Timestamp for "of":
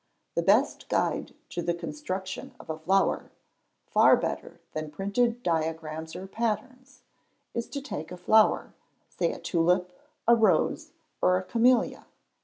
2.59-2.71